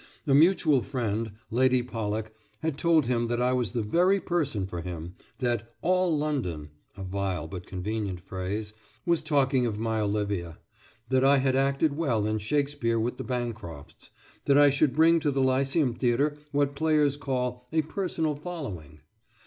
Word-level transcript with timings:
A 0.25 0.33
mutual 0.33 0.81
friend, 0.81 1.33
Lady 1.51 1.83
Pollock, 1.83 2.33
had 2.63 2.75
told 2.75 3.05
him 3.05 3.27
that 3.27 3.39
I 3.39 3.53
was 3.53 3.73
the 3.73 3.83
very 3.83 4.19
person 4.19 4.65
for 4.65 4.81
him; 4.81 5.13
that 5.37 5.75
"All 5.83 6.17
London" 6.17 6.71
(a 6.97 7.03
vile 7.03 7.47
but 7.47 7.67
convenient 7.67 8.19
phrase) 8.19 8.73
was 9.05 9.21
talking 9.21 9.67
of 9.67 9.77
my 9.77 9.99
Olivia; 9.99 10.57
that 11.09 11.23
I 11.23 11.37
had 11.37 11.55
acted 11.55 11.95
well 11.95 12.25
in 12.25 12.39
Shakespeare 12.39 12.99
with 12.99 13.17
the 13.17 13.23
Bancrofts; 13.23 14.09
that 14.45 14.57
I 14.57 14.71
should 14.71 14.95
bring 14.95 15.19
to 15.19 15.29
the 15.29 15.43
Lyceum 15.43 15.93
Theatre 15.93 16.35
what 16.51 16.75
players 16.75 17.15
call 17.15 17.67
"a 17.71 17.83
personal 17.83 18.35
following." 18.35 19.01